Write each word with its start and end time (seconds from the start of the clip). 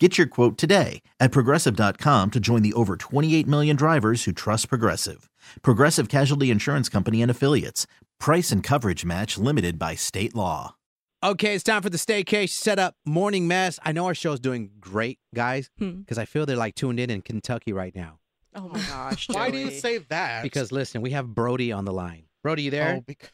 Get 0.00 0.18
your 0.18 0.26
quote 0.26 0.58
today 0.58 1.02
at 1.20 1.30
progressive.com 1.30 2.32
to 2.32 2.40
join 2.40 2.62
the 2.62 2.72
over 2.72 2.96
28 2.96 3.46
million 3.46 3.76
drivers 3.76 4.24
who 4.24 4.32
trust 4.32 4.68
Progressive. 4.68 5.30
Progressive 5.62 6.08
Casualty 6.08 6.50
Insurance 6.50 6.88
Company 6.88 7.22
and 7.22 7.30
Affiliates. 7.30 7.86
Price 8.18 8.50
and 8.50 8.60
coverage 8.60 9.04
match 9.04 9.38
limited 9.38 9.78
by 9.78 9.94
state 9.94 10.34
law. 10.34 10.74
Okay, 11.22 11.54
it's 11.54 11.62
time 11.62 11.80
for 11.80 11.90
the 11.90 11.96
staycation 11.96 12.50
setup 12.50 12.96
morning 13.06 13.46
mess. 13.46 13.78
I 13.84 13.92
know 13.92 14.06
our 14.06 14.16
show's 14.16 14.40
doing 14.40 14.72
great, 14.80 15.20
guys, 15.32 15.70
hmm. 15.78 16.00
because 16.00 16.18
I 16.18 16.24
feel 16.24 16.44
they're 16.44 16.56
like 16.56 16.74
tuned 16.74 16.98
in 16.98 17.08
in 17.08 17.22
Kentucky 17.22 17.72
right 17.72 17.94
now. 17.94 18.18
Oh 18.56 18.68
my 18.68 18.80
gosh. 18.80 19.28
Why 19.32 19.50
do 19.50 19.58
you 19.58 19.68
Joey. 19.70 19.78
say 19.78 19.98
that? 19.98 20.42
Because 20.42 20.72
listen, 20.72 21.02
we 21.02 21.10
have 21.10 21.28
Brody 21.28 21.70
on 21.70 21.84
the 21.84 21.92
line. 21.92 22.24
Brody, 22.42 22.64
you 22.64 22.70
there? 22.72 22.96
Oh, 22.98 23.00
bec- 23.00 23.32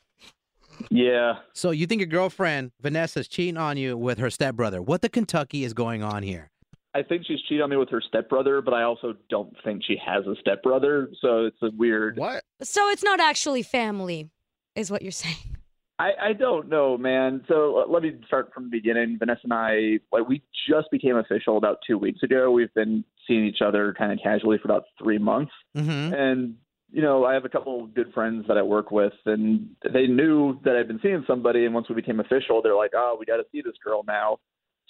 Yeah. 0.91 1.39
So 1.55 1.71
you 1.73 1.87
think 1.87 2.01
your 2.01 2.07
girlfriend 2.07 2.73
Vanessa's 2.81 3.29
cheating 3.29 3.57
on 3.57 3.77
you 3.77 3.97
with 3.97 4.19
her 4.19 4.31
stepbrother? 4.31 4.81
What 4.81 5.03
the 5.03 5.09
Kentucky 5.09 5.65
is 5.65 5.73
going 5.73 6.03
on 6.03 6.23
here? 6.23 6.51
I 6.95 7.03
think 7.03 7.25
she's 7.27 7.41
cheating 7.43 7.63
on 7.63 7.71
me 7.71 7.77
with 7.77 7.91
her 7.91 8.01
stepbrother, 8.01 8.61
but 8.63 8.75
I 8.75 8.83
also 8.83 9.15
don't 9.29 9.55
think 9.65 9.83
she 9.85 9.97
has 10.05 10.27
a 10.27 10.35
stepbrother. 10.41 11.09
So 11.21 11.47
it's 11.47 11.63
a 11.63 11.71
weird. 11.77 12.17
what? 12.17 12.43
So 12.63 12.89
it's 12.91 13.05
not 13.05 13.21
actually 13.21 13.63
family, 13.63 14.29
is 14.75 14.91
what 14.91 15.03
you're 15.03 15.13
saying. 15.13 15.37
I, 16.01 16.13
I 16.29 16.33
don't 16.33 16.71
know, 16.71 16.97
man. 16.97 17.45
So 17.47 17.81
uh, 17.81 17.87
let 17.87 18.03
me 18.03 18.19
start 18.27 18.53
from 18.55 18.65
the 18.65 18.71
beginning. 18.71 19.19
Vanessa 19.19 19.43
and 19.45 19.53
I, 19.53 19.99
like, 20.11 20.27
we 20.27 20.43
just 20.67 20.91
became 20.91 21.17
official 21.17 21.59
about 21.59 21.79
two 21.87 21.99
weeks 21.99 22.23
ago. 22.23 22.51
We've 22.51 22.73
been 22.73 23.05
seeing 23.29 23.45
each 23.45 23.61
other 23.61 23.95
kind 23.99 24.11
of 24.11 24.19
casually 24.23 24.57
for 24.57 24.67
about 24.67 24.85
three 24.99 25.19
months. 25.19 25.53
Mm-hmm. 25.77 26.15
And, 26.15 26.55
you 26.91 27.03
know, 27.03 27.27
I 27.27 27.35
have 27.35 27.45
a 27.45 27.51
couple 27.51 27.85
of 27.85 27.95
good 27.95 28.15
friends 28.15 28.47
that 28.49 28.57
I 28.57 28.63
work 28.63 28.91
with, 28.91 29.13
and 29.27 29.69
they 29.93 30.07
knew 30.07 30.59
that 30.65 30.75
I'd 30.75 30.89
been 30.89 31.01
seeing 31.03 31.23
somebody. 31.27 31.67
And 31.67 31.75
once 31.75 31.91
we 31.91 31.95
became 31.95 32.19
official, 32.19 32.63
they're 32.63 32.75
like, 32.75 32.93
oh, 32.97 33.17
we 33.21 33.27
got 33.27 33.37
to 33.37 33.45
see 33.53 33.61
this 33.61 33.77
girl 33.85 34.03
now. 34.09 34.39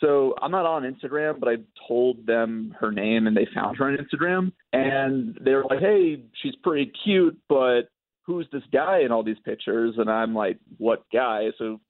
So 0.00 0.34
I'm 0.40 0.50
not 0.50 0.66
on 0.66 0.82
Instagram, 0.82 1.38
but 1.38 1.48
I 1.48 1.56
told 1.86 2.26
them 2.26 2.74
her 2.80 2.90
name 2.90 3.26
and 3.26 3.36
they 3.36 3.46
found 3.54 3.76
her 3.76 3.88
on 3.88 3.98
Instagram. 3.98 4.52
And 4.72 5.38
they 5.40 5.52
were 5.52 5.64
like, 5.68 5.80
hey, 5.80 6.22
she's 6.42 6.54
pretty 6.62 6.90
cute, 7.04 7.38
but 7.48 7.82
who's 8.22 8.46
this 8.52 8.62
guy 8.72 9.00
in 9.00 9.12
all 9.12 9.22
these 9.22 9.38
pictures? 9.44 9.94
And 9.98 10.10
I'm 10.10 10.34
like, 10.34 10.58
what 10.78 11.04
guy? 11.12 11.48
So 11.58 11.80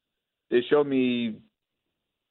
they 0.50 0.62
show 0.68 0.82
me, 0.82 1.36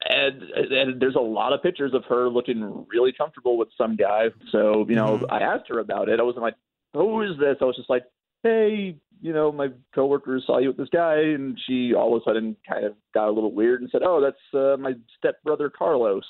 and, 0.08 0.42
and 0.42 1.00
there's 1.00 1.14
a 1.14 1.20
lot 1.20 1.52
of 1.52 1.62
pictures 1.62 1.94
of 1.94 2.04
her 2.08 2.28
looking 2.28 2.86
really 2.88 3.12
comfortable 3.12 3.56
with 3.56 3.68
some 3.78 3.96
guy. 3.96 4.26
So, 4.52 4.84
you 4.88 4.96
know, 4.96 5.18
mm-hmm. 5.18 5.32
I 5.32 5.40
asked 5.40 5.68
her 5.68 5.78
about 5.78 6.08
it. 6.08 6.20
I 6.20 6.22
wasn't 6.22 6.42
like, 6.42 6.56
who 6.92 7.22
is 7.22 7.38
this? 7.38 7.56
I 7.60 7.64
was 7.64 7.76
just 7.76 7.88
like, 7.88 8.04
hey, 8.42 8.96
you 9.20 9.32
know, 9.32 9.52
my 9.52 9.68
coworker 9.94 10.40
saw 10.46 10.58
you 10.58 10.68
with 10.68 10.76
this 10.76 10.88
guy, 10.92 11.16
and 11.16 11.58
she 11.66 11.94
all 11.94 12.14
of 12.16 12.22
a 12.22 12.24
sudden 12.24 12.56
kind 12.68 12.84
of 12.84 12.94
got 13.14 13.28
a 13.28 13.30
little 13.32 13.52
weird 13.52 13.80
and 13.82 13.90
said, 13.90 14.02
oh, 14.04 14.20
that's 14.20 14.54
uh, 14.54 14.76
my 14.76 14.92
stepbrother 15.18 15.70
Carlos. 15.70 16.24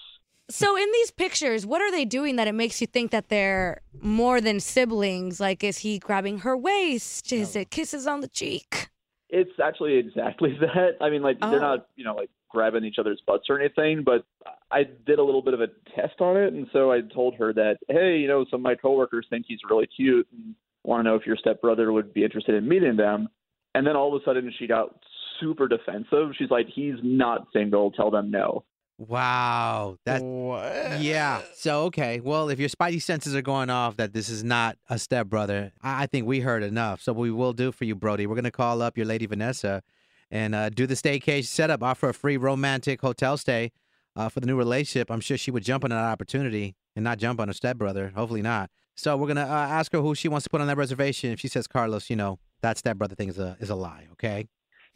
So 0.49 0.77
in 0.77 0.91
these 0.93 1.13
pictures, 1.13 1.65
what 1.65 1.81
are 1.81 1.93
they 1.93 2.05
doing 2.05 2.35
that 2.37 2.49
it 2.49 2.55
makes 2.55 2.81
you 2.81 2.87
think 2.89 3.13
that 3.13 3.29
they're 3.29 3.83
more 4.01 4.41
than 4.41 4.59
siblings? 4.59 5.39
Like, 5.39 5.63
is 5.63 5.79
he 5.79 5.99
grabbing 6.01 6.41
her 6.41 6.57
waist? 6.57 7.33
Is 7.33 7.55
it 7.55 7.71
kisses 7.71 8.07
on 8.07 8.21
the 8.21 8.27
cheek? 8.29 8.89
It's 9.29 9.53
actually 9.63 9.95
exactly 9.95 10.57
that. 10.61 10.97
I 11.01 11.09
mean, 11.11 11.23
like 11.23 11.39
Oh. 11.41 11.51
they're 11.53 11.61
not, 11.61 11.87
you 11.95 12.05
know, 12.05 12.17
like 12.17 12.31
grabbing 12.49 12.85
each 12.85 12.99
other's 12.99 13.23
butts 13.25 13.45
or 13.49 13.61
anything, 13.61 14.03
but 14.03 14.25
I 14.73 14.83
did 15.07 15.21
a 15.21 15.23
little 15.23 15.41
bit 15.43 15.55
of 15.55 15.61
a 15.61 15.69
test 15.95 16.21
on 16.21 16.37
it, 16.37 16.53
and 16.53 16.67
so 16.73 16.91
I 16.91 17.01
told 17.03 17.37
her 17.37 17.53
that, 17.53 17.79
hey, 17.89 18.19
you 18.19 18.27
know, 18.27 18.45
some 18.51 18.59
of 18.59 18.63
my 18.63 18.75
coworkers 18.75 19.27
think 19.31 19.45
he's 19.47 19.61
really 19.71 19.87
cute 19.87 20.27
and 20.33 20.57
want 20.85 21.05
to 21.05 21.11
know 21.11 21.17
if 21.17 21.27
your 21.27 21.37
stepbrother 21.37 21.93
would 21.93 22.15
be 22.15 22.25
interested 22.25 22.55
in 22.55 22.69
meeting 22.69 22.97
them. 22.97 23.29
And 23.75 23.87
then 23.87 23.97
all 23.97 24.15
of 24.15 24.21
a 24.21 24.25
sudden, 24.25 24.53
she 24.59 24.67
got 24.67 24.89
super 25.39 25.69
defensive. 25.69 26.31
She's 26.37 26.51
like, 26.51 26.67
he's 26.75 26.97
not 27.03 27.47
single. 27.53 27.91
Tell 27.93 28.11
them 28.11 28.31
no. 28.31 28.65
Wow. 28.99 29.97
That 30.05 30.23
what? 30.23 31.01
yeah. 31.01 31.41
So 31.55 31.85
okay. 31.85 32.21
Well, 32.21 32.51
if 32.51 32.59
your 32.59 32.69
spidey 32.69 33.01
senses 33.01 33.35
are 33.35 33.41
going 33.41 33.71
off 33.71 33.97
that 33.97 34.13
this 34.13 34.29
is 34.29 34.45
not 34.45 34.77
a 34.91 34.99
stepbrother, 34.99 35.73
I 35.81 36.03
I 36.03 36.07
think 36.07 36.27
we 36.27 36.41
heard 36.41 36.63
enough. 36.63 37.01
So 37.01 37.15
what 37.15 37.23
we 37.23 37.31
will 37.31 37.55
do 37.55 37.73
for 37.73 37.87
you, 37.87 37.95
Brody, 37.95 38.27
we're 38.27 38.35
gonna 38.35 38.51
call 38.51 38.83
up 38.83 38.99
your 38.99 39.07
lady 39.07 39.25
Vanessa 39.25 39.83
and 40.31 40.55
uh, 40.55 40.69
do 40.69 40.87
the 40.87 40.95
staycation 40.95 41.47
setup, 41.47 41.83
offer 41.83 42.11
a 42.11 42.15
free 42.15 42.37
romantic 42.37 43.01
hotel 43.01 43.39
stay 43.39 43.73
uh, 44.17 44.29
for 44.29 44.41
the 44.41 44.47
new 44.47 44.57
relationship. 44.57 45.11
I'm 45.11 45.21
sure 45.21 45.39
she 45.39 45.51
would 45.51 45.65
jump 45.65 45.83
on 45.83 45.91
that 45.91 45.97
opportunity 45.97 46.77
and 46.95 47.03
not 47.03 47.19
jump 47.19 47.41
on 47.41 47.49
her 47.49 47.55
stepbrother. 47.55 48.13
Hopefully 48.15 48.43
not. 48.43 48.71
So 49.01 49.17
we're 49.17 49.29
gonna 49.29 49.43
uh, 49.43 49.47
ask 49.47 49.93
her 49.93 50.01
who 50.01 50.15
she 50.15 50.29
wants 50.29 50.45
to 50.45 50.51
put 50.51 50.61
on 50.61 50.67
that 50.67 50.77
reservation. 50.77 51.31
If 51.33 51.41
she 51.41 51.49
says 51.49 51.67
Carlos, 51.67 52.11
you 52.11 52.17
know 52.17 52.39
that 52.61 52.77
stepbrother 52.77 53.15
thing 53.15 53.31
is 53.31 53.39
a 53.39 53.57
is 53.59 53.71
a 53.71 53.75
lie. 53.75 54.07
Okay. 54.13 54.47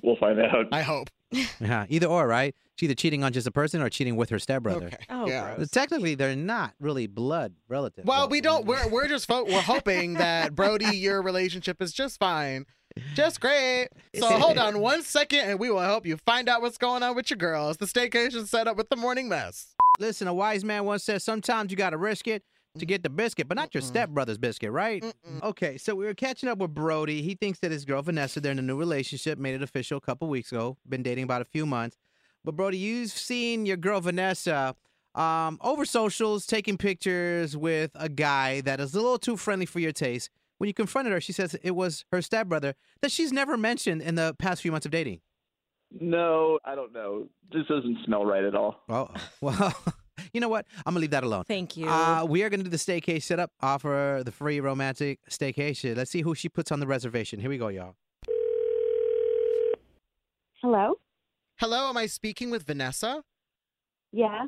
We'll 0.03 0.17
find 0.17 0.39
out. 0.41 0.67
I 0.73 0.83
hope. 0.83 1.09
Yeah. 1.61 1.87
Either 1.89 2.07
or, 2.07 2.29
right? 2.29 2.55
She's 2.77 2.89
either 2.89 2.95
cheating 2.95 3.25
on 3.25 3.33
just 3.33 3.47
a 3.47 3.51
person 3.51 3.81
or 3.81 3.89
cheating 3.89 4.17
with 4.17 4.29
her 4.31 4.39
stepbrother. 4.39 4.87
Okay. 4.87 4.99
Oh, 5.09 5.27
yeah. 5.27 5.55
gross. 5.57 5.71
Technically, 5.71 6.15
they're 6.15 6.37
not 6.37 6.75
really 6.79 7.07
blood 7.07 7.55
relatives. 7.69 8.07
Well, 8.07 8.29
we 8.29 8.41
don't. 8.41 8.67
We're 8.67 8.87
we're 8.89 9.09
just 9.09 9.27
fo- 9.27 9.45
we're 9.45 9.63
hoping 9.63 10.15
that 10.15 10.55
Brody, 10.55 10.97
your 10.97 11.23
relationship 11.23 11.81
is 11.81 11.93
just 11.93 12.19
fine, 12.21 12.67
just 13.15 13.41
great. 13.41 13.89
So 14.19 14.27
hold 14.39 14.59
on 14.59 14.81
one 14.81 15.03
second, 15.03 15.41
and 15.41 15.59
we 15.59 15.71
will 15.71 15.81
help 15.81 16.05
you 16.07 16.19
find 16.19 16.49
out 16.49 16.61
what's 16.61 16.79
going 16.79 17.03
on 17.03 17.17
with 17.17 17.31
your 17.31 17.39
girls. 17.39 17.79
The 17.79 17.87
staycation 17.87 18.47
set 18.47 18.69
up 18.69 18.77
with 18.77 18.91
the 18.91 18.97
morning 18.97 19.29
mess. 19.29 19.75
Listen, 19.99 20.29
a 20.29 20.35
wise 20.35 20.65
man 20.65 20.85
once 20.85 21.05
said, 21.05 21.23
sometimes 21.23 21.71
you 21.71 21.77
got 21.77 21.91
to 21.91 21.97
risk 21.97 22.29
it 22.29 22.43
to 22.79 22.87
get 22.87 23.03
the 23.03 23.11
biscuit, 23.11 23.49
but 23.49 23.57
not 23.57 23.75
your 23.75 23.83
stepbrother's 23.83 24.39
biscuit, 24.39 24.73
right? 24.73 25.03
Mm-mm. 25.03 25.43
Okay, 25.43 25.79
so 25.79 25.95
we 25.95 26.05
were 26.05 26.15
catching 26.15 26.49
up 26.49 26.59
with 26.59 26.75
Brody. 26.75 27.23
He 27.23 27.35
thinks 27.35 27.61
that 27.61 27.71
his 27.71 27.85
girl 27.85 28.03
Vanessa, 28.03 28.41
they're 28.41 28.53
in 28.53 28.59
a 28.59 28.63
new 28.63 28.77
relationship, 28.77 29.39
made 29.39 29.55
it 29.55 29.63
official 29.63 29.99
a 29.99 30.01
couple 30.01 30.29
weeks 30.29 30.51
ago, 30.51 30.77
been 30.89 31.03
dating 31.03 31.25
about 31.25 31.43
a 31.43 31.45
few 31.45 31.67
months. 31.67 31.97
But 32.45 32.57
Brody, 32.57 32.79
you've 32.79 33.11
seen 33.11 33.65
your 33.65 33.77
girl 33.77 34.01
Vanessa 34.01 34.75
um, 35.15 35.59
over 35.63 35.85
socials 35.85 36.47
taking 36.47 36.77
pictures 36.77 37.57
with 37.57 37.91
a 37.95 38.09
guy 38.09 38.61
that 38.63 38.81
is 38.81 38.95
a 38.95 39.01
little 39.01 39.19
too 39.19 39.37
friendly 39.37 39.67
for 39.67 39.79
your 39.79 39.93
taste. 39.93 40.31
When 40.59 40.69
you 40.69 40.75
confronted 40.75 41.13
her, 41.13 41.21
she 41.21 41.33
says 41.33 41.55
it 41.63 41.73
was 41.73 42.05
her 42.13 42.23
stepbrother 42.23 42.75
that 43.01 43.11
she's 43.11 43.33
never 43.33 43.57
mentioned 43.57 44.03
in 44.03 44.15
the 44.15 44.35
past 44.39 44.63
few 44.63 44.73
months 44.73 44.87
of 44.87 44.93
dating. 44.93 45.21
No, 46.01 46.59
I 46.65 46.75
don't 46.75 46.93
know. 46.93 47.29
This 47.53 47.67
doesn't 47.69 47.99
smell 48.05 48.25
right 48.25 48.45
at 48.45 48.55
all. 48.55 48.83
Oh, 48.89 49.09
well, 49.41 49.75
you 50.35 50.41
know 50.41 50.49
what? 50.49 50.67
I'm 50.85 50.93
gonna 50.93 51.01
leave 51.01 51.11
that 51.13 51.25
alone. 51.25 51.45
Thank 51.45 51.77
you. 51.77 51.89
Uh, 51.89 52.27
we 52.29 52.43
are 52.43 52.51
gonna 52.51 52.65
do 52.65 52.69
the 52.69 52.77
staycation 52.77 53.23
setup, 53.23 53.53
offer 53.63 54.23
the 54.25 54.33
free 54.33 54.61
romantic 54.61 55.21
staycation. 55.31 55.97
Let's 55.97 56.11
see 56.11 56.21
who 56.23 56.35
she 56.35 56.49
puts 56.49 56.71
on 56.73 56.81
the 56.81 56.87
reservation. 56.87 57.39
Here 57.41 57.49
we 57.49 57.57
go, 57.57 57.69
y'all. 57.69 57.95
Hello? 60.61 60.95
Hello, 61.57 61.89
am 61.89 61.97
I 61.97 62.07
speaking 62.07 62.51
with 62.51 62.65
Vanessa? 62.67 63.23
Yeah. 64.13 64.47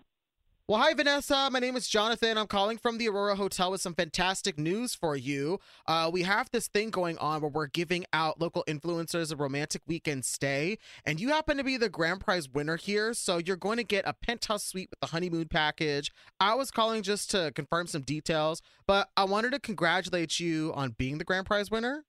Well, 0.68 0.80
hi, 0.80 0.94
Vanessa. 0.94 1.48
My 1.52 1.60
name 1.60 1.76
is 1.76 1.86
Jonathan. 1.86 2.36
I'm 2.36 2.48
calling 2.48 2.76
from 2.76 2.98
the 2.98 3.08
Aurora 3.08 3.36
Hotel 3.36 3.70
with 3.70 3.80
some 3.80 3.94
fantastic 3.94 4.58
news 4.58 4.96
for 4.96 5.14
you. 5.14 5.60
Uh, 5.86 6.10
we 6.12 6.24
have 6.24 6.50
this 6.50 6.66
thing 6.66 6.90
going 6.90 7.16
on 7.18 7.40
where 7.40 7.48
we're 7.48 7.68
giving 7.68 8.04
out 8.12 8.40
local 8.40 8.64
influencers 8.66 9.32
a 9.32 9.36
romantic 9.36 9.82
weekend 9.86 10.24
stay, 10.24 10.78
and 11.04 11.20
you 11.20 11.28
happen 11.28 11.56
to 11.58 11.62
be 11.62 11.76
the 11.76 11.88
grand 11.88 12.20
prize 12.20 12.48
winner 12.48 12.76
here. 12.76 13.14
So 13.14 13.38
you're 13.38 13.54
going 13.54 13.76
to 13.76 13.84
get 13.84 14.08
a 14.08 14.12
penthouse 14.12 14.64
suite 14.64 14.90
with 14.90 14.98
the 14.98 15.06
honeymoon 15.06 15.46
package. 15.46 16.10
I 16.40 16.56
was 16.56 16.72
calling 16.72 17.04
just 17.04 17.30
to 17.30 17.52
confirm 17.54 17.86
some 17.86 18.02
details, 18.02 18.60
but 18.88 19.08
I 19.16 19.22
wanted 19.22 19.52
to 19.52 19.60
congratulate 19.60 20.40
you 20.40 20.72
on 20.74 20.96
being 20.98 21.18
the 21.18 21.24
grand 21.24 21.46
prize 21.46 21.70
winner. 21.70 22.02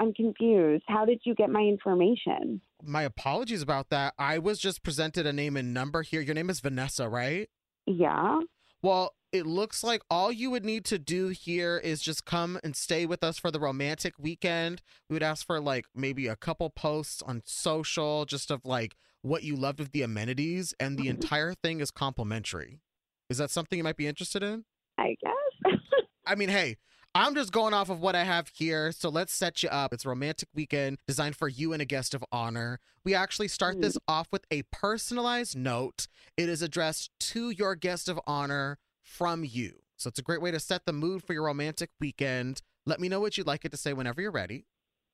I'm 0.00 0.12
confused. 0.14 0.82
How 0.88 1.04
did 1.04 1.20
you 1.22 1.36
get 1.36 1.48
my 1.48 1.60
information? 1.60 2.60
My 2.82 3.02
apologies 3.02 3.62
about 3.62 3.90
that. 3.90 4.14
I 4.18 4.38
was 4.38 4.58
just 4.58 4.82
presented 4.82 5.26
a 5.26 5.32
name 5.32 5.56
and 5.56 5.72
number 5.72 6.02
here. 6.02 6.20
Your 6.20 6.34
name 6.34 6.50
is 6.50 6.58
Vanessa, 6.58 7.08
right? 7.08 7.48
Yeah. 7.90 8.40
Well, 8.82 9.14
it 9.32 9.46
looks 9.46 9.84
like 9.84 10.02
all 10.10 10.32
you 10.32 10.50
would 10.50 10.64
need 10.64 10.84
to 10.86 10.98
do 10.98 11.28
here 11.28 11.78
is 11.78 12.00
just 12.00 12.24
come 12.24 12.58
and 12.64 12.74
stay 12.74 13.06
with 13.06 13.22
us 13.22 13.38
for 13.38 13.50
the 13.50 13.60
romantic 13.60 14.14
weekend. 14.18 14.82
We 15.08 15.14
would 15.14 15.22
ask 15.22 15.46
for 15.46 15.60
like 15.60 15.86
maybe 15.94 16.26
a 16.26 16.36
couple 16.36 16.70
posts 16.70 17.22
on 17.22 17.42
social 17.44 18.24
just 18.24 18.50
of 18.50 18.64
like 18.64 18.96
what 19.22 19.42
you 19.42 19.54
loved 19.54 19.80
of 19.80 19.92
the 19.92 20.02
amenities, 20.02 20.74
and 20.80 20.96
the 20.96 21.08
entire 21.14 21.54
thing 21.54 21.80
is 21.80 21.90
complimentary. 21.90 22.80
Is 23.28 23.38
that 23.38 23.50
something 23.50 23.76
you 23.76 23.84
might 23.84 23.96
be 23.96 24.06
interested 24.06 24.42
in? 24.42 24.64
I 24.98 25.14
guess. 25.22 25.74
I 26.26 26.34
mean, 26.34 26.48
hey, 26.48 26.76
I'm 27.14 27.34
just 27.34 27.50
going 27.50 27.74
off 27.74 27.90
of 27.90 28.00
what 28.00 28.14
I 28.14 28.22
have 28.22 28.48
here. 28.54 28.92
So 28.92 29.08
let's 29.08 29.32
set 29.32 29.62
you 29.62 29.68
up. 29.68 29.92
It's 29.92 30.04
a 30.04 30.08
romantic 30.08 30.48
weekend 30.54 30.98
designed 31.08 31.34
for 31.34 31.48
you 31.48 31.72
and 31.72 31.82
a 31.82 31.84
guest 31.84 32.14
of 32.14 32.24
honor. 32.30 32.78
We 33.04 33.14
actually 33.14 33.48
start 33.48 33.80
this 33.80 33.98
off 34.06 34.28
with 34.30 34.44
a 34.50 34.62
personalized 34.70 35.56
note. 35.56 36.06
It 36.36 36.48
is 36.48 36.62
addressed 36.62 37.10
to 37.20 37.50
your 37.50 37.74
guest 37.74 38.08
of 38.08 38.20
honor 38.26 38.78
from 39.02 39.44
you. 39.44 39.80
So 39.96 40.08
it's 40.08 40.20
a 40.20 40.22
great 40.22 40.40
way 40.40 40.52
to 40.52 40.60
set 40.60 40.86
the 40.86 40.92
mood 40.92 41.24
for 41.24 41.32
your 41.32 41.44
romantic 41.44 41.90
weekend. 42.00 42.62
Let 42.86 43.00
me 43.00 43.08
know 43.08 43.20
what 43.20 43.36
you'd 43.36 43.46
like 43.46 43.64
it 43.64 43.72
to 43.72 43.76
say 43.76 43.92
whenever 43.92 44.22
you're 44.22 44.30
ready. 44.30 44.66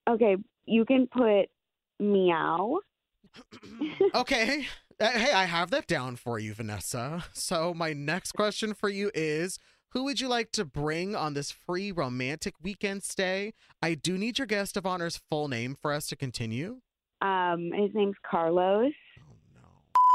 okay, 0.09 0.37
you 0.67 0.85
can 0.85 1.07
put 1.07 1.47
Meow. 1.99 2.81
okay. 4.15 4.67
Uh, 5.01 5.11
hey, 5.11 5.33
I 5.33 5.45
have 5.45 5.71
that 5.71 5.87
down 5.87 6.17
for 6.17 6.39
you, 6.39 6.55
Vanessa. 6.55 7.25
So, 7.33 7.75
my 7.75 7.93
next 7.93 8.33
question 8.33 8.73
for 8.73 8.89
you 8.89 9.11
is 9.15 9.59
Who 9.97 10.05
would 10.05 10.21
you 10.21 10.29
like 10.29 10.53
to 10.53 10.67
bring 10.67 11.17
on 11.17 11.33
this 11.33 11.51
free 11.51 11.91
romantic 11.91 12.53
weekend 12.63 13.03
stay? 13.03 13.55
I 13.81 13.95
do 13.95 14.19
need 14.19 14.37
your 14.37 14.45
guest 14.45 14.77
of 14.77 14.85
honor's 14.85 15.23
full 15.31 15.49
name 15.49 15.75
for 15.75 15.91
us 15.91 16.07
to 16.09 16.17
continue. 16.17 16.83
Um, 17.23 17.71
his 17.75 17.95
name's 17.95 18.17
Carlos. 18.31 18.93
Oh, 18.93 19.23
no. 19.55 19.63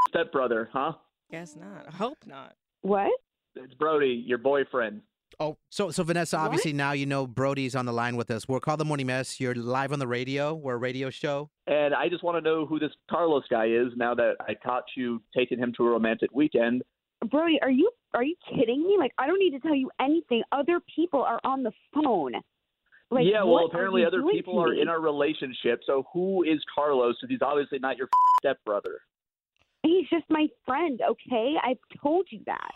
Stepbrother, 0.09 0.69
huh? 0.71 0.91
Guess 1.31 1.55
not. 1.55 1.87
I 1.87 1.95
hope 1.95 2.19
not. 2.27 2.53
What? 2.83 3.09
It's 3.55 3.73
Brody, 3.73 4.23
your 4.23 4.37
boyfriend. 4.37 5.01
Oh, 5.39 5.57
so, 5.71 5.89
so 5.89 6.03
Vanessa, 6.03 6.37
What? 6.37 6.45
obviously 6.45 6.73
now 6.73 6.91
you 6.91 7.07
know 7.07 7.25
Brody's 7.25 7.75
on 7.75 7.87
the 7.87 7.93
line 7.93 8.15
with 8.15 8.29
us. 8.29 8.47
We're 8.47 8.59
called 8.59 8.81
the 8.81 8.85
Morning 8.85 9.07
Mess. 9.07 9.39
You're 9.39 9.55
live 9.55 9.91
on 9.91 9.97
the 9.97 10.07
radio. 10.07 10.53
We're 10.53 10.75
a 10.75 10.77
radio 10.77 11.09
show. 11.09 11.49
And 11.65 11.95
I 11.95 12.07
just 12.07 12.23
want 12.23 12.37
to 12.37 12.41
know 12.47 12.67
who 12.67 12.77
this 12.77 12.91
Carlos 13.09 13.45
guy 13.49 13.65
is 13.65 13.87
now 13.95 14.13
that 14.13 14.35
I 14.41 14.53
caught 14.53 14.83
you 14.95 15.23
taking 15.35 15.57
him 15.57 15.73
to 15.77 15.87
a 15.87 15.89
romantic 15.89 16.29
weekend. 16.35 16.83
Brody, 17.29 17.59
are 17.61 17.69
you 17.69 17.91
are 18.13 18.23
you 18.23 18.35
kidding 18.49 18.83
me? 18.85 18.95
Like 18.97 19.13
I 19.17 19.27
don't 19.27 19.39
need 19.39 19.51
to 19.51 19.59
tell 19.59 19.75
you 19.75 19.89
anything. 19.99 20.43
Other 20.51 20.81
people 20.95 21.21
are 21.21 21.39
on 21.43 21.63
the 21.63 21.71
phone. 21.93 22.33
Like 23.11 23.25
yeah, 23.25 23.43
well, 23.43 23.65
apparently 23.65 24.05
other 24.05 24.23
people 24.31 24.59
are 24.59 24.73
in 24.73 24.87
our 24.87 25.01
relationship. 25.01 25.81
So 25.85 26.05
who 26.13 26.43
is 26.43 26.59
Carlos? 26.73 27.15
Because 27.19 27.31
he's 27.31 27.41
obviously 27.41 27.79
not 27.79 27.97
your 27.97 28.07
stepbrother. 28.39 29.01
He's 29.83 30.07
just 30.09 30.25
my 30.29 30.47
friend, 30.65 31.01
okay? 31.09 31.55
I've 31.61 31.79
told 32.01 32.27
you 32.29 32.39
that. 32.45 32.71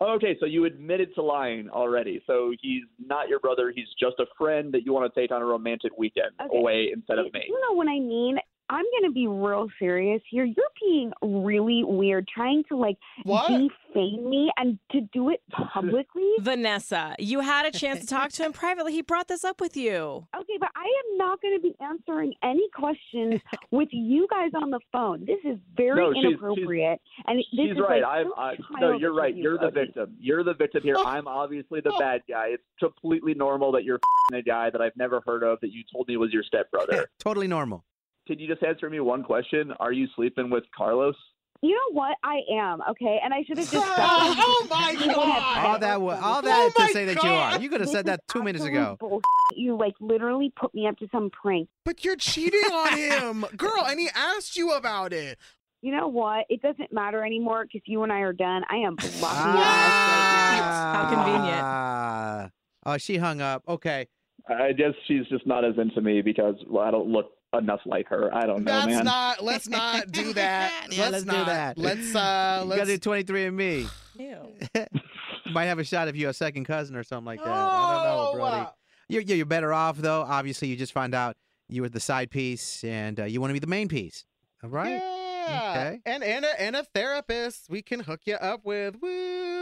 Okay, 0.00 0.36
so 0.38 0.46
you 0.46 0.64
admitted 0.64 1.12
to 1.16 1.22
lying 1.22 1.68
already. 1.68 2.22
So 2.26 2.52
he's 2.62 2.84
not 3.04 3.28
your 3.28 3.40
brother. 3.40 3.72
He's 3.74 3.88
just 4.00 4.14
a 4.20 4.26
friend 4.38 4.72
that 4.72 4.86
you 4.86 4.92
want 4.92 5.12
to 5.12 5.20
take 5.20 5.32
on 5.32 5.42
a 5.42 5.44
romantic 5.44 5.98
weekend 5.98 6.30
Okay. 6.40 6.56
away 6.56 6.90
instead 6.92 7.18
of 7.18 7.32
me. 7.32 7.40
You 7.48 7.60
know 7.68 7.74
what 7.74 7.88
I 7.88 7.98
mean? 7.98 8.38
I'm 8.70 8.84
gonna 9.00 9.12
be 9.12 9.26
real 9.26 9.68
serious 9.78 10.20
here. 10.30 10.44
You're 10.44 10.66
being 10.80 11.12
really 11.22 11.82
weird, 11.84 12.28
trying 12.28 12.64
to 12.68 12.76
like 12.76 12.96
What? 13.24 13.48
defame 13.48 14.28
me 14.28 14.50
and 14.56 14.78
to 14.92 15.00
do 15.12 15.30
it 15.30 15.40
publicly. 15.50 16.30
Vanessa, 16.40 17.14
you 17.18 17.40
had 17.40 17.66
a 17.66 17.70
chance 17.70 18.00
to 18.00 18.06
talk 18.16 18.30
to 18.32 18.42
him 18.44 18.52
privately. 18.52 18.92
He 18.92 19.02
brought 19.02 19.28
this 19.28 19.44
up 19.44 19.60
with 19.60 19.76
you. 19.76 20.26
Okay, 20.36 20.56
but 20.60 20.70
I 20.76 20.82
am 20.84 21.18
not 21.18 21.40
going 21.40 21.54
to 21.56 21.60
be 21.62 21.74
answering 21.80 22.34
any 22.42 22.68
questions 22.74 23.40
with 23.70 23.88
you 23.92 24.26
guys 24.30 24.50
on 24.54 24.70
the 24.70 24.80
phone. 24.92 25.24
This 25.24 25.38
is 25.44 25.58
very 25.76 26.00
No, 26.00 26.12
she's- 26.12 26.22
she's- 26.24 26.32
inappropriate, 26.32 27.00
and 27.26 27.38
this 27.38 27.46
She's 27.50 27.70
is 27.72 27.78
right. 27.78 28.02
Like 28.02 28.26
I'm. 28.26 28.32
I, 28.36 28.56
no, 28.80 28.96
you're 28.98 29.14
right. 29.14 29.34
you, 29.34 29.42
You're 29.42 29.58
the 29.58 29.70
victim. 29.70 30.14
You're 30.20 30.44
the 30.44 30.54
victim 30.54 30.82
here. 30.82 30.96
I'm 30.98 31.26
obviously 31.26 31.80
the 31.80 31.94
bad 31.98 32.22
guy. 32.28 32.48
It's 32.48 32.62
completely 32.78 33.34
normal 33.34 33.72
that 33.72 33.84
you're 33.84 33.96
f***ing 33.96 34.38
a 34.38 34.42
guy 34.42 34.70
that 34.70 34.80
I've 34.80 34.96
never 34.96 35.22
heard 35.26 35.42
of 35.42 35.58
that 35.60 35.72
you 35.72 35.82
told 35.92 36.08
me 36.08 36.16
was 36.16 36.32
your 36.32 36.42
stepbrother. 36.42 37.08
totally 37.18 37.46
normal. 37.48 37.84
Can 38.28 38.38
you 38.38 38.46
just 38.46 38.62
answer 38.62 38.90
me 38.90 39.00
one 39.00 39.24
question? 39.24 39.72
Are 39.80 39.90
you 39.90 40.06
sleeping 40.14 40.50
with 40.50 40.64
Carlos? 40.76 41.14
You 41.62 41.70
know 41.70 41.98
what? 41.98 42.16
I 42.22 42.40
am 42.52 42.82
okay, 42.90 43.18
and 43.24 43.32
I 43.32 43.42
should 43.42 43.56
have 43.56 43.70
just. 43.70 43.74
Oh, 43.98 44.66
my 44.70 44.90
You 44.90 44.98
would 44.98 45.08
have 45.08 45.16
God. 45.16 45.64
All 45.64 45.78
that, 45.78 45.98
those 45.98 46.22
all 46.22 46.38
Oh 46.38 46.42
that 46.42 46.72
my 46.78 46.86
to 46.86 46.92
say 46.92 47.04
that 47.06 47.22
you 47.22 47.30
are. 47.30 47.58
You 47.58 47.70
could 47.70 47.80
have 47.80 47.88
This 47.88 47.96
said 47.96 48.04
that 48.06 48.20
two 48.28 48.42
minutes 48.42 48.64
ago. 48.66 48.98
bullshit. 49.00 49.24
You 49.56 49.78
like 49.78 49.94
literally 49.98 50.52
put 50.54 50.74
me 50.74 50.86
up 50.86 50.98
to 50.98 51.08
some 51.10 51.30
prank. 51.30 51.68
But 51.86 52.04
you're 52.04 52.16
cheating 52.16 52.60
on 52.70 52.96
him, 52.98 53.46
girl, 53.56 53.82
and 53.86 53.98
he 53.98 54.10
asked 54.14 54.56
you 54.58 54.72
about 54.72 55.14
it. 55.14 55.38
You 55.80 55.96
know 55.96 56.06
what? 56.08 56.44
It 56.50 56.60
doesn't 56.60 56.92
matter 56.92 57.24
anymore 57.24 57.64
because 57.64 57.80
you 57.86 58.02
and 58.02 58.12
I 58.12 58.20
are 58.20 58.34
done. 58.34 58.62
I 58.68 58.76
am 58.76 58.96
blocking 58.96 59.54
your 59.54 59.64
ass 59.64 60.60
right 60.60 60.94
How 60.94 61.08
convenient. 61.08 61.62
Ah. 61.62 62.50
Oh, 62.84 62.98
she 62.98 63.16
hung 63.16 63.40
up. 63.40 63.62
Okay. 63.66 64.06
I 64.48 64.72
guess 64.72 64.92
she's 65.06 65.26
just 65.28 65.46
not 65.46 65.64
as 65.64 65.74
into 65.78 66.02
me 66.02 66.20
because 66.20 66.56
well, 66.68 66.84
I 66.84 66.90
don't 66.90 67.08
look 67.08 67.32
enough 67.56 67.80
like 67.86 68.08
her. 68.08 68.32
I 68.34 68.46
don't 68.46 68.64
know, 68.64 68.72
That's 68.72 68.86
man. 68.88 69.04
not. 69.04 69.42
Let's 69.42 69.68
not 69.68 70.10
do 70.12 70.32
that. 70.34 70.72
Yeah, 70.90 71.08
let's, 71.10 71.24
let's 71.26 71.38
do 71.38 71.44
that. 71.44 71.78
Let's. 71.78 72.14
Uh. 72.14 72.64
Let's. 72.66 72.78
got 72.80 72.86
to 72.86 72.98
do 72.98 73.10
23andMe. 73.10 73.88
Ew. 74.18 74.36
Might 75.52 75.64
have 75.66 75.78
a 75.78 75.84
shot 75.84 76.08
if 76.08 76.16
you're 76.16 76.30
a 76.30 76.34
second 76.34 76.64
cousin 76.64 76.96
or 76.96 77.02
something 77.02 77.26
like 77.26 77.38
that. 77.42 77.48
I 77.48 77.94
don't 77.94 78.04
know, 78.04 78.28
Oh, 78.28 78.32
Brody. 78.34 78.56
wow. 78.56 78.74
You're, 79.08 79.22
you're 79.22 79.46
better 79.46 79.72
off, 79.72 79.96
though. 79.96 80.22
Obviously, 80.22 80.68
you 80.68 80.76
just 80.76 80.92
found 80.92 81.14
out 81.14 81.36
you 81.68 81.80
were 81.82 81.88
the 81.88 82.00
side 82.00 82.30
piece 82.30 82.84
and 82.84 83.18
uh, 83.20 83.24
you 83.24 83.40
want 83.40 83.50
to 83.50 83.54
be 83.54 83.58
the 83.58 83.66
main 83.66 83.88
piece. 83.88 84.24
All 84.62 84.68
right? 84.70 84.90
Yeah. 85.00 85.70
Okay. 85.70 86.00
And 86.04 86.22
and 86.22 86.44
a, 86.44 86.60
and 86.60 86.76
a 86.76 86.84
therapist 86.84 87.70
we 87.70 87.80
can 87.80 88.00
hook 88.00 88.20
you 88.26 88.34
up 88.34 88.64
with. 88.64 88.96
Woo. 89.00 89.57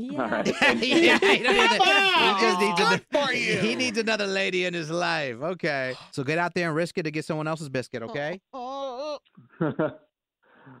Yeah. 0.00 0.22
All 0.22 0.30
right. 0.30 0.46
yeah, 0.62 1.18
he, 1.18 1.42
don't 1.42 1.56
need 1.56 1.68
Come 1.68 1.78
to- 1.78 1.84
he 1.84 2.28
on, 2.28 2.40
just 2.40 2.60
needs 2.60 2.72
it's 2.72 2.80
ano- 2.80 2.90
good 2.96 3.04
for 3.12 3.32
you. 3.32 3.58
He 3.58 3.74
needs 3.74 3.98
another 3.98 4.26
lady 4.26 4.64
in 4.64 4.74
his 4.74 4.90
life. 4.90 5.36
Okay. 5.42 5.94
So 6.12 6.24
get 6.24 6.38
out 6.38 6.54
there 6.54 6.68
and 6.68 6.76
risk 6.76 6.96
it 6.98 7.02
to 7.02 7.10
get 7.10 7.24
someone 7.24 7.46
else's 7.46 7.68
biscuit, 7.68 8.02
okay? 8.04 8.40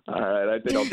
All 0.08 0.20
right, 0.20 0.48
I 0.48 0.58
think 0.60 0.76
I'll. 0.76 0.84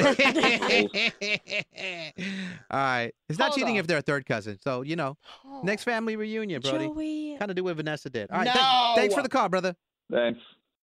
All 2.71 2.79
right. 2.79 3.11
It's 3.29 3.39
not 3.39 3.49
Hold 3.49 3.59
cheating 3.59 3.75
on. 3.75 3.79
if 3.79 3.87
they're 3.87 3.97
a 3.99 4.01
third 4.01 4.25
cousin. 4.25 4.57
So, 4.61 4.81
you 4.81 4.95
know, 4.95 5.17
oh. 5.45 5.61
next 5.63 5.83
family 5.83 6.15
reunion, 6.15 6.61
Brody. 6.61 6.87
Joey. 6.87 7.35
Kind 7.39 7.51
of 7.51 7.55
do 7.55 7.63
what 7.63 7.75
Vanessa 7.77 8.09
did. 8.09 8.29
All 8.29 8.39
right. 8.39 8.51
th- 8.51 8.95
thanks 8.95 9.15
for 9.15 9.23
the 9.23 9.29
call, 9.29 9.49
brother. 9.49 9.75
Thanks. 10.11 10.39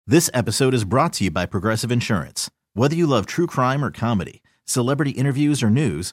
This 0.07 0.31
episode 0.35 0.75
is 0.75 0.85
brought 0.85 1.13
to 1.15 1.25
you 1.25 1.31
by 1.31 1.47
Progressive 1.47 1.91
Insurance. 1.93 2.51
Whether 2.75 2.95
you 2.95 3.07
love 3.07 3.27
true 3.27 3.47
crime 3.47 3.85
or 3.85 3.91
comedy, 3.91 4.43
celebrity 4.65 5.11
interviews 5.13 5.63
or 5.63 5.71
news, 5.71 6.13